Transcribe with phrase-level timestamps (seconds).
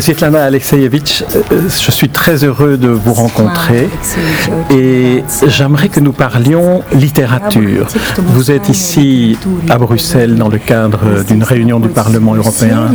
[0.00, 3.88] Svetlana Alexeyevitch, euh, je suis très heureux de vous rencontrer
[4.70, 7.86] et j'aimerais que nous parlions littérature.
[8.18, 9.38] Vous êtes ici
[9.70, 12.90] à Bruxelles dans le cadre d'une réunion du Parlement européen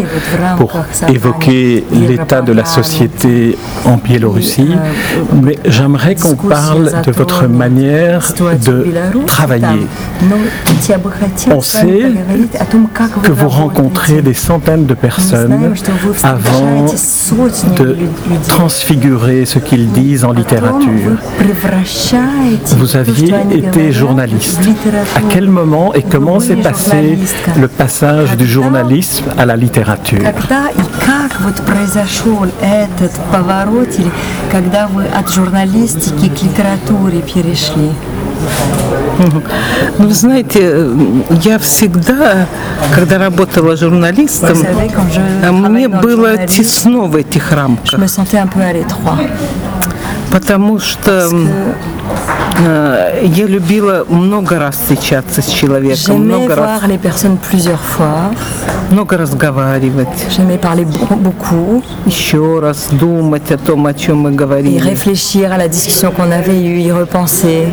[0.57, 0.73] pour
[1.07, 4.75] évoquer l'état de la société en Biélorussie,
[5.41, 8.31] mais j'aimerais qu'on parle de votre manière
[8.63, 8.87] de
[9.25, 9.87] travailler.
[11.49, 12.11] On sait
[13.23, 15.73] que vous rencontrez des centaines de personnes
[16.21, 16.90] avant
[17.77, 17.97] de
[18.47, 21.17] transfigurer ce qu'ils disent en littérature.
[22.77, 24.59] Vous aviez été journaliste.
[25.15, 27.17] À quel moment et comment s'est passé
[27.59, 30.19] le passage du journalisme à la littérature?
[39.97, 40.87] Ну, вы знаете,
[41.43, 42.47] я всегда,
[42.95, 44.57] когда работала журналистом,
[45.43, 47.99] а мне было тесно в этих рамках.
[50.31, 51.29] Потому что
[53.22, 58.32] я любила много раз встречаться с человеком, J'aimais много раз, voir les personnes plusieurs fois.
[58.90, 64.34] много разговаривать, J'aimais parler be- beaucoup еще раз думать о том, о чем мы et
[64.34, 64.78] говорили.
[64.78, 67.66] réfléchir à la discussion qu'on avait eue, y repenser.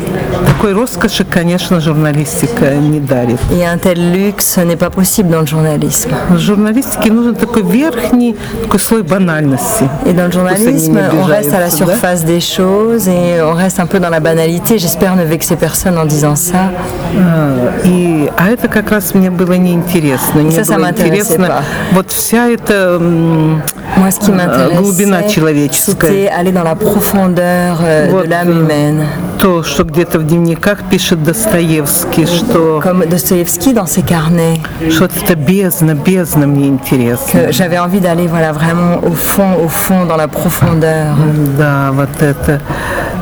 [0.46, 3.38] Такой роскоши, конечно, журналистика не дарит.
[3.52, 6.10] Et un tel luxe n'est pas possible dans le journalisme.
[6.30, 9.88] В журналистике нужен такой верхний такой слой банальности.
[10.06, 11.94] Et dans le journalisme, Пусть они не on reste à la обижаются, да?
[11.94, 14.67] surface des choses et on reste un peu dans la banalité.
[14.76, 16.70] J'espère ne vexer personne en disant ça.
[17.16, 20.42] А, И, а это как раз мне было неинтересно.
[20.42, 21.62] Мне Ça, ça было m'intéressait интересно pas.
[21.92, 23.62] вот вся эта м,
[23.96, 26.10] Moi, ce qui э, глубина m'intéressait, человеческая.
[26.10, 29.06] c'était aller dans la profondeur euh, Вот, de l'âme э, humaine.
[29.38, 35.12] То, что где-то в дневниках пишет Достоевский, что, Comme Dostoïevski dans ses carnets, что вот
[35.16, 37.30] это бездна, бездна мне интересно.
[37.32, 41.14] que j'avais envie d'aller voilà, vraiment au fond, au fond, dans la profondeur.
[41.58, 42.60] Да, вот это.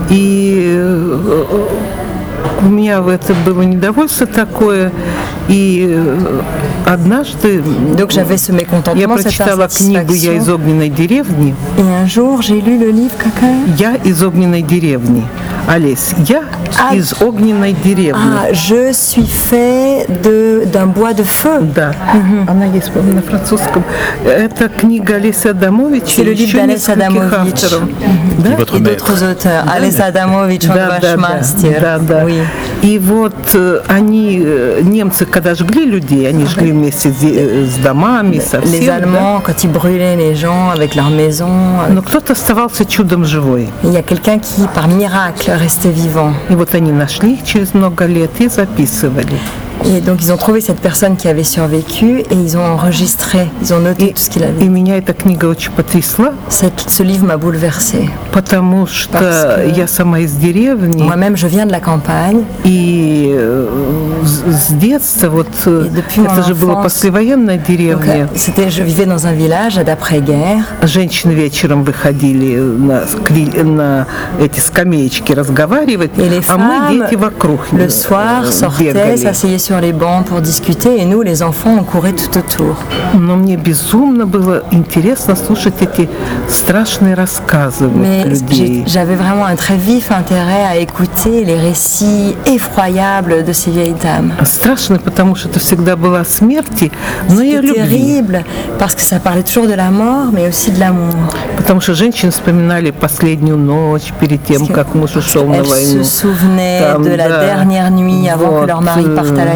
[0.10, 1.68] И э,
[2.62, 4.92] у меня в это было недовольство такое.
[5.50, 6.42] И э,
[6.86, 7.62] однажды
[7.98, 8.20] Donc ce
[8.96, 11.56] я прочитала книгу «Я из огненной деревни».
[11.78, 13.14] Et un jour, j'ai lu le livre.
[13.78, 15.24] Я из огненной деревни.
[15.68, 16.44] Олесь, я
[16.80, 18.22] А- из огненной деревни.
[18.22, 21.62] Ah, je suis fait de- d'un bois de feu.
[21.76, 21.94] Да,
[22.48, 23.84] она есть, по-моему, на французском.
[24.26, 27.84] Это книга Олеся Адамович и еще нескольких авторов.
[27.84, 28.50] Et Да?
[28.58, 29.66] maître d'autres auteurs.
[29.68, 31.82] Alès Adamovich, Да, да, да, Mastер.
[31.82, 32.24] да, да.
[32.26, 32.44] Oui.
[32.84, 37.76] И вот э, они, э, немцы, когда жгли людей, они жгли вместе с, э, с
[37.84, 38.96] домами, со Les всем, да.
[38.96, 43.70] Allemands, quand ils brûlaient les gens avec leurs maisons, Но кто-то оставался чудом живой.
[43.84, 46.34] il y a quelqu'un qui, par miracle, restait vivant.
[46.50, 49.38] И вот они нашли их через много лет и записывали.
[49.86, 53.74] Et donc ils ont trouvé cette personne qui avait survécu et ils ont enregistré, ils
[53.74, 54.64] ont noté tout ce qu'il avait.
[56.50, 58.10] Cette, ce livre m'a bouleversée.
[59.12, 59.62] Parce que
[61.04, 62.42] moi-même je viens de la campagne.
[62.66, 63.32] Et,
[65.86, 66.30] et depuis mon
[66.76, 67.02] enfance,
[68.12, 70.64] euh, c'était, je vivais dans un village d'après-guerre.
[76.20, 76.98] Et les femmes,
[77.78, 82.13] le soir, sortaient, s'asseyaient sur les bancs pour discuter et nous, les enfants, on courait
[82.13, 82.77] tout autour.
[83.15, 86.09] Но мне безумно было интересно слушать эти
[86.49, 88.85] страшные рассказы вот Mais j'ai- людей.
[88.87, 94.33] j'avais vraiment un très vif intérêt à écouter les récits effroyables de ces vieilles dames.
[94.45, 96.91] Страшно, потому что это всегда было о смерти,
[97.29, 97.83] но и о C'était любви.
[97.83, 98.45] terrible
[98.79, 101.13] parce que ça parlait toujours de la mort, mais aussi de l'amour.
[101.57, 106.03] Потому что женщины вспоминали последнюю ночь перед тем, que как муж ушел на Elles войну.
[106.03, 109.39] se souvenaient Там, de la да, dernière nuit avant вот, que leur mari э, parte
[109.39, 109.56] à la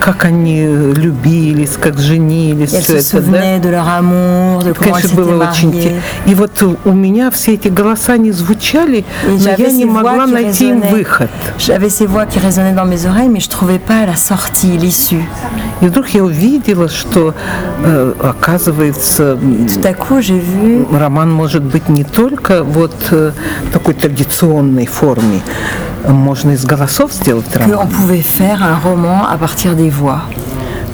[0.00, 3.58] Как они любились, как женились, все это, да?
[3.58, 6.00] de leur amour, de Конечно, было очень.
[6.26, 10.80] И вот у меня все эти голоса не звучали, но я не могла найти им
[10.80, 11.30] выход.
[11.58, 15.22] J'avais ces voix qui résonnaient dans mes oreilles, mais je trouvais pas la sortie, l'issue.
[15.80, 17.34] И вдруг я увидела, что,
[17.84, 23.32] э, оказывается, vu роман может быть не только вот э,
[23.72, 25.40] такой традиционной форме.
[26.06, 27.88] Можно из голосов сделать роман.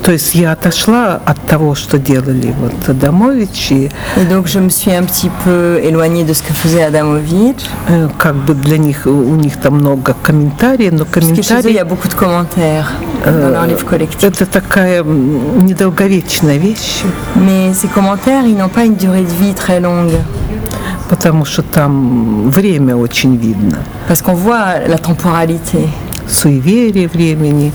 [0.08, 4.70] То есть я отошла от того, что делали вот Адамович, и Et donc je me
[4.70, 7.66] suis un petit peu éloignée de ce que faisait Adamovich.
[7.88, 12.14] э, как бы для них, у них там много комментариев, но комментарии a beaucoup de
[12.14, 12.90] commentaires
[13.26, 14.22] dans leur livre collectif.
[14.22, 17.02] это такая недолговечная вещь,
[17.36, 20.12] Mais ces commentaires, ils n'ont pas une durée de vie très longue.
[21.09, 23.77] потому что там время очень видно.
[24.07, 25.87] Parce qu'on voit la temporalité.
[26.25, 27.73] суеверие времени.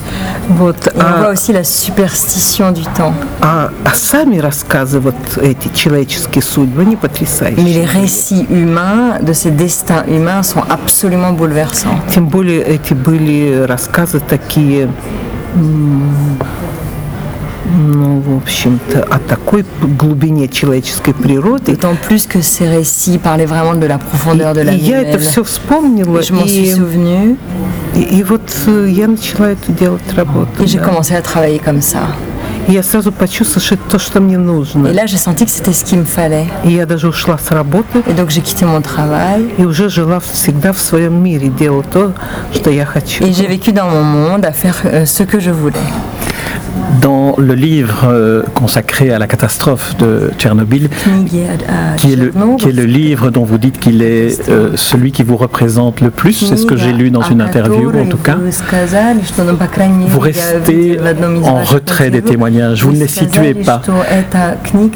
[0.49, 0.87] Вот.
[0.87, 3.13] Et on voit А, aussi la superstition du temps.
[3.43, 7.85] а- а сами рассказы, вот эти человеческие судьбы, они Mais les потрясающие.
[7.87, 12.01] récits humains de ces destins humains sont absolument bouleversants.
[12.11, 14.89] Тем более эти были рассказы такие,
[15.55, 16.39] м,
[17.67, 19.65] ну, в общем-то, о такой
[19.99, 21.73] глубине человеческой природы.
[21.73, 25.03] D'autant plus que ces récits parlaient vraiment de la profondeur de la И vie я
[25.03, 25.31] это humaine.
[25.31, 27.37] все вспомнила, Et je m'en suis и, souvenue
[27.95, 30.63] и- и вот э, я начала эту делать работу.
[30.63, 30.85] et j'ai да.
[30.85, 32.07] commencé à travailler comme ça.
[32.69, 34.89] И я сразу почувствовала, что это то, что мне нужно.
[34.89, 36.47] Et là, j'ai senti que c'était ce qu'il me fallait.
[36.65, 40.21] И я даже ушла с работы Et donc, j'ai quitté mon travail и уже жила
[40.21, 42.13] всегда в своем мире, делала то,
[42.55, 43.25] что я хочу.
[43.25, 45.77] et j'ai vécu dans mon monde à faire euh, ce que je voulais.
[47.02, 50.90] dans le livre consacré à la catastrophe de Tchernobyl,
[51.98, 54.38] qui est, le, livre dont vous dites qu'il est
[54.76, 58.06] celui qui vous représente le plus, c'est ce que j'ai lu dans une interview en
[58.06, 58.38] tout cas,
[60.08, 61.00] vous restez
[61.44, 63.82] en retrait des témoignages, vous ne les situez pas.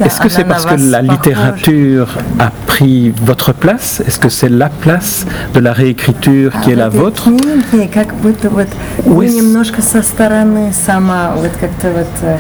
[0.04, 4.70] Est-ce que c'est parce que la littérature a pris votre place Est-ce que c'est la
[4.70, 7.30] place de la réécriture qui est la vôtre
[9.06, 9.24] Ou
[11.90, 12.40] будто вот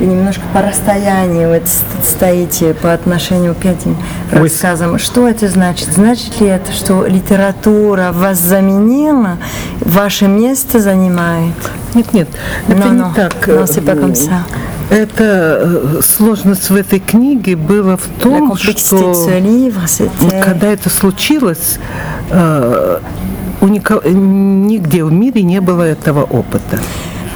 [0.00, 1.62] вы немножко э, немножко по расстоянию вот
[2.02, 3.96] стоите по отношению к этим
[4.32, 4.98] Вы рассказам.
[4.98, 5.88] Что это значит?
[5.92, 9.38] Значит ли это, что литература вас заменила,
[9.80, 11.54] ваше место занимает?
[11.94, 12.28] Нет, нет,
[12.68, 13.14] это Non, не non.
[13.14, 13.48] так.
[13.48, 14.42] Non, c'est pas comme ça.
[14.90, 15.60] Это
[15.98, 18.76] э, сложность в этой книге была в том, что
[19.40, 21.78] livre, когда это случилось,
[22.30, 22.98] э,
[23.60, 26.78] у нико- нигде в мире не было этого опыта.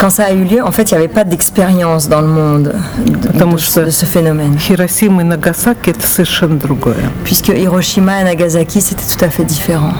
[0.00, 2.73] Quand ça a eu lieu, en fait, il n'y avait pas d'expérience dans le monde
[3.35, 4.56] de, ce phénomène.
[4.58, 6.25] Hiroshima et Nagasaki, c'est
[7.23, 9.93] Puisque Hiroshima et Nagasaki, c'était tout à fait différent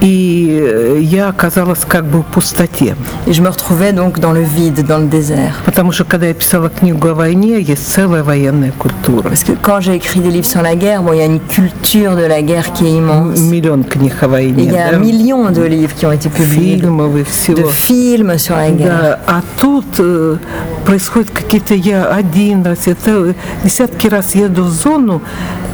[0.00, 2.94] И э, я оказалась как бы в пустоте.
[3.26, 5.54] Et je me retrouvais donc dans le vide, dans le désert.
[5.64, 9.28] Потому что когда я писала книгу о войне, есть целая военная культура.
[9.28, 11.40] Parce que quand j'ai écrit des livres sur la guerre, bon, il y a une
[11.40, 13.38] culture de la guerre qui est immense.
[13.38, 16.12] Миллион книг о Et войне, il y a un да, million de livres qui ont
[16.12, 17.70] été publiés, de, фильмов и всего.
[17.70, 18.86] films sur la guerre.
[18.86, 20.36] Да, а тут э,
[20.84, 23.34] происходят какие-то, я один раз, это
[23.64, 25.22] десятки раз еду в зону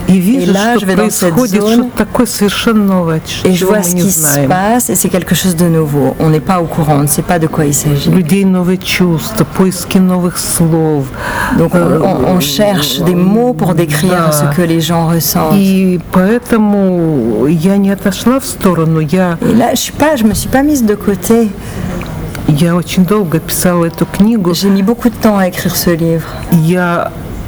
[0.08, 3.52] и вижу, là, je что vais dans cette происходит zone, что-то такое совершенно новое, Et
[3.52, 6.15] je чего vois мы ce не qui se passe et c'est quelque chose de nouveau.
[6.19, 8.09] On n'est pas au courant, on ne sait pas de quoi il s'agit.
[11.57, 11.79] Donc on,
[12.35, 15.55] on, cherche des mots pour décrire ce que les gens ressentent.
[19.47, 21.49] Et là, je pas, je me suis pas mise de côté.
[24.53, 26.27] J'ai mis beaucoup de temps à écrire ce livre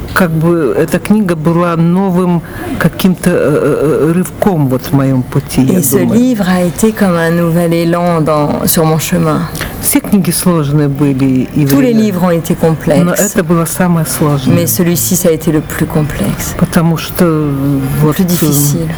[0.09, 2.41] Я как бы эта книга была новым
[2.79, 5.61] каким-то э, э, рывком вот в моем пути.
[5.61, 6.19] я Et ce думаю.
[6.19, 9.41] livre a été comme un nouvel élan dans, sur mon chemin.
[9.81, 13.65] Все книги сложные были и Tous les время, livres ont été но complexes, это было
[13.65, 18.25] самое сложное, mais celui-ci, ça a été le plus complexe, потому что le вот plus
[18.25, 18.89] difficile.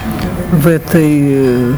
[0.52, 1.72] В этой, э,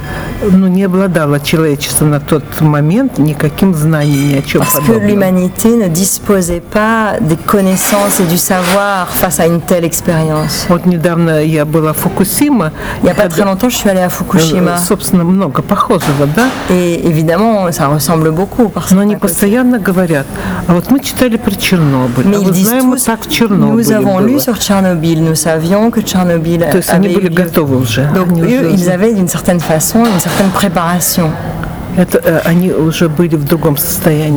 [0.51, 5.07] ну не обладало человечество на тот момент никаким знанием ни о чем Parce que подобном.
[5.09, 10.67] l'humanité ne disposait pas des connaissances et du savoir face à une telle expérience.
[10.69, 14.01] Вот недавно я была в Фукусима, Il n'y a pas très longtemps, je suis allée
[14.01, 14.77] à э, Fukushima.
[14.79, 16.49] собственно, много похожего, да?
[16.69, 18.69] Et évidemment, ça ressemble beaucoup.
[18.71, 20.27] Parce Но que они постоянно говорят,
[20.67, 23.31] а вот мы читали про Чернобыль, Mais а disent знаем, вот tous, так в nous
[23.31, 28.09] Чернобыле avons lu sur Tchernobyl, nous savions que Tchernobyl То есть они были готовы уже.
[28.15, 28.33] Donc
[28.69, 31.31] qu'ils avaient d'une certaine façon une certaine préparation.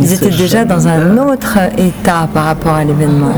[0.04, 3.34] Ils étaient déjà dans un autre état par rapport à l'événement.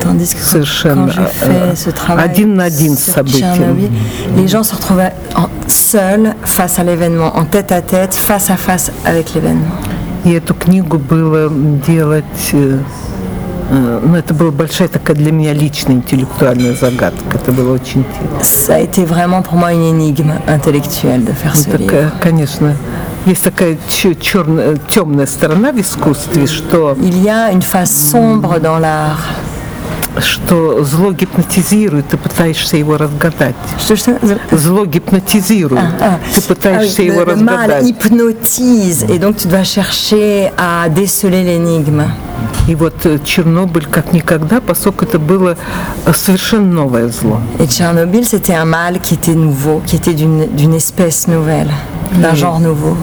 [0.00, 0.40] Tandis que
[0.94, 2.28] quand j'ai fait ce travail
[4.36, 5.12] les gens se retrouvaient
[5.66, 9.74] seuls face à l'événement, en tête à tête, face à face avec l'événement.
[13.70, 17.36] Э, э, ну это была большая такая для меня личная интеллектуальная загадка.
[17.36, 18.40] Это было очень интересно.
[18.42, 21.86] Ça a été vraiment pour moi une énigme intellectuelle de faire ce livre.
[21.86, 22.76] Такая, конечно,
[23.26, 28.78] есть такая черная, темная сторона в искусстве, что Il y a une face sombre dans
[28.78, 29.22] l'art.
[30.20, 33.54] Что зло гипнотизирует, ты пытаешься его разгадать.
[33.78, 34.18] Что, что
[34.52, 37.84] Зло гипнотизирует, Ah, ты пытаешься ah, его le, le разгадать.
[37.84, 42.04] hypnotise et donc tu dois chercher à déceler l'énigme.
[42.68, 45.56] И вот э, Чернобыль как никогда, поскольку это было
[46.04, 47.40] э, совершенно новое зло.
[47.60, 51.70] Et Tchernobyl, c'était un mal qui était nouveau, qui était d'une d'une espèce nouvelle,
[52.14, 52.96] d'un genre nouveau.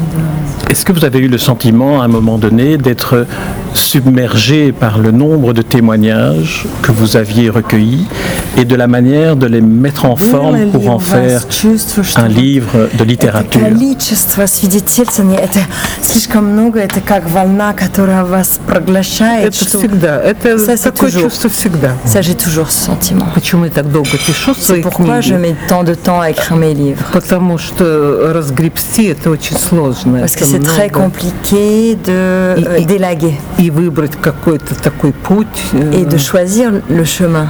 [0.69, 3.27] Est-ce que vous avez eu le sentiment à un moment donné d'être
[3.73, 8.07] submergé par le nombre de témoignages que vous aviez recueillis
[8.56, 11.42] et de la manière de les mettre en forme pour en faire
[12.16, 15.60] un livre de Это littérature количество свидетельствований, это
[16.02, 19.48] слишком много, это как волна, которая вас проглощает.
[19.54, 21.22] Это что- всегда, это Ça, c'est такое toujours.
[21.30, 21.90] чувство всегда.
[22.04, 23.26] Ça, j'ai toujours ce sentiment.
[23.34, 25.42] Почему я так долго пишу C'est свои pourquoi je книги?
[25.52, 27.04] mets tant de temps à écrire mes livres.
[27.12, 30.18] Потому что разгребсти это очень сложно.
[30.20, 31.04] Parce que Это c'est très много.
[31.04, 36.72] compliqué de euh, Et- et- d'élaguer И выбрать какой-то такой путь, э, et de choisir
[36.88, 37.48] le chemin.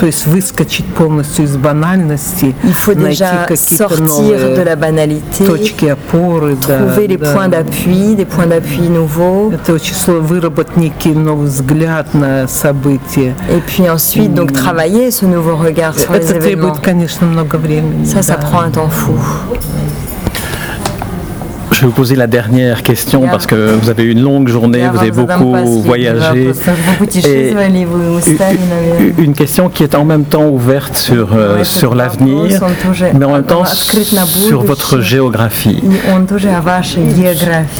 [0.00, 4.76] то есть выскочить полностью из банальности, Il faut найти déjà какие-то sortir новые de la
[4.76, 7.32] banalité, точки опоры, да, trouver les да.
[7.32, 9.52] points d'appui, des points d'appui nouveaux.
[9.52, 13.34] Это очень сложно выработать некий новый взгляд на события.
[13.50, 16.72] Et puis ensuite, donc travailler ce nouveau regard sur les Это événements.
[16.72, 18.04] требует, конечно, много времени.
[18.06, 18.46] Ça, ça да.
[18.46, 19.14] prend un temps fou.
[21.73, 24.87] Je vais vous poser la dernière question parce que vous avez eu une longue journée,
[24.93, 26.51] vous avez beaucoup voyagé.
[29.17, 32.59] Une question qui est en même temps ouverte sur, euh, sur l'avenir,
[33.15, 35.81] mais en même temps sur votre géographie.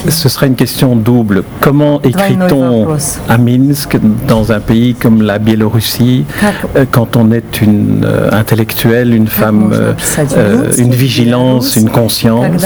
[0.10, 1.44] Ce sera une question double.
[1.62, 2.88] Comment écrit-on
[3.30, 3.98] à Minsk,
[4.28, 6.26] dans un pays comme la Biélorussie,
[6.76, 9.72] euh, quand on est une euh, intellectuelle, une femme,
[10.78, 12.64] une vigilance, une conscience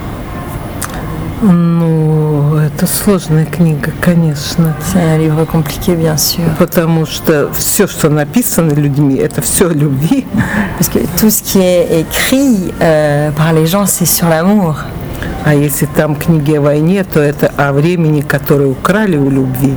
[1.41, 4.75] Ну, это сложная книга, конечно.
[6.59, 10.27] Потому что все, что написано людьми, это все о любви.
[10.77, 14.75] Parce que tout ce qui est écrit euh, par les gens, c'est sur l'amour.
[15.43, 19.73] А если там книги о войне, то это о времени, которое украли у любви.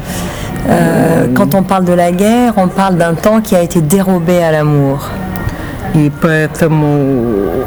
[0.66, 4.42] Euh, quand on parle de la guerre, on parle d'un temps qui a été dérobé
[4.42, 5.09] à l'amour.
[5.94, 7.66] И поэтому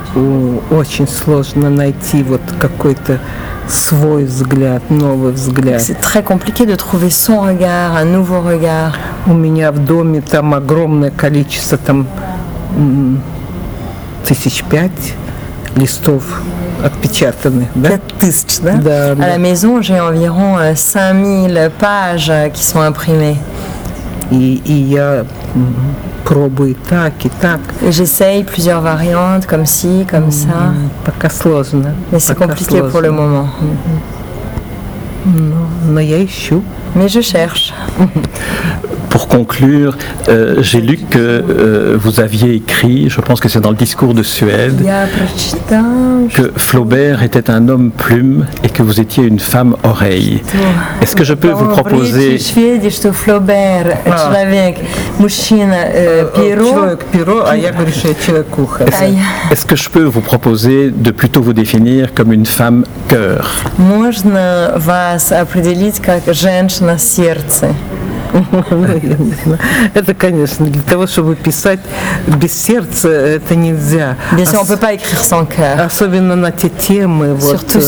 [0.70, 3.20] очень сложно найти вот какой-то
[3.68, 5.80] свой взгляд, новый взгляд.
[5.80, 8.92] C'est très compliqué de trouver son regard, un nouveau regard.
[9.26, 12.06] У меня в доме там огромное количество, там
[12.76, 13.21] м,
[14.26, 15.14] тысяч пять
[15.76, 16.42] листов
[16.85, 17.90] отпечатанных, да?
[17.90, 18.73] Quatre tысяч, да?
[18.75, 19.26] Да, À да.
[19.28, 23.37] la maison, j'ai environ euh, 5000 pages euh, qui sont imprimées.
[24.32, 25.25] И, и я
[25.56, 25.75] м,
[26.25, 27.61] пробую и так, и так.
[27.82, 30.71] Et j'essaye plusieurs variantes, comme ci, comme ça.
[30.75, 31.94] М, Пока сложно.
[32.11, 33.12] Mais c'est пока compliqué pour le сложно.
[33.12, 33.49] moment.
[35.87, 36.62] Но я ищу.
[36.94, 37.73] Mais je cherche.
[39.26, 39.97] Pour conclure,
[40.28, 44.14] euh, j'ai lu que euh, vous aviez écrit, je pense que c'est dans le discours
[44.14, 49.38] de Suède, Я прочитал, que Flaubert était un homme plume et que vous étiez une
[49.38, 50.40] femme oreille.
[51.02, 54.16] Est-ce que je peux vous proposer, В шведе, что Флобер, А.
[54.28, 54.76] человек,
[55.18, 58.85] мужчина, э, перо, Человек перо, а я говорю, что я человек ухо.
[58.99, 59.18] а я-
[59.50, 64.73] est-ce que je peux vous proposer de plutôt vous définir comme une femme cœur Можно
[64.76, 67.68] вас определить как женщина сердца.
[69.93, 71.79] Это, конечно, для того, чтобы писать
[72.27, 74.17] без сердца, это нельзя.
[75.86, 77.34] Особенно на те темы.
[77.36, 77.79] Вот, э.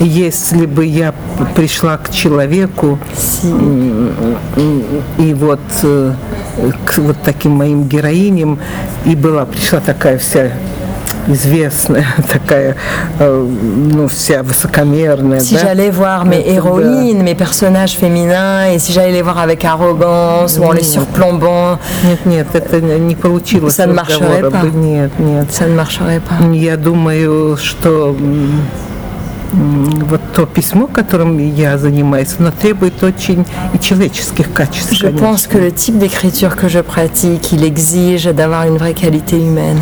[0.00, 1.14] Если бы я
[1.54, 2.98] пришла к человеку
[5.18, 6.12] и вот э,
[6.84, 8.58] к вот таким моим героиням,
[9.04, 10.50] и была пришла такая вся
[11.27, 12.75] известная, такая,
[13.19, 13.47] э,
[13.93, 15.61] ну, вся высокомерная, si да?
[15.61, 16.51] j'allais voir mes Это да.
[16.55, 21.79] héroïnes, mes personnages féminins, et si j'allais les voir avec arrogance ou en les surplombant,
[22.03, 23.75] Нет, нет, это не получилось.
[23.75, 24.63] Ça ne marcherait разговора pas.
[24.65, 24.77] бы.
[24.77, 25.47] Нет, нет.
[25.51, 26.43] ça ne marcherait pas.
[26.53, 28.61] Я думаю, что м,
[29.53, 34.93] м, вот то письмо, которым я занимаюсь, оно требует очень и человеческих качеств.
[34.93, 39.37] Je pense que le type d'écriture que je pratique, il exige d'avoir une vraie qualité
[39.37, 39.81] humaine.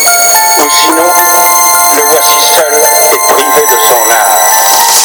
[0.59, 1.07] mais sinon
[1.95, 5.00] le voici seul et privé de son art.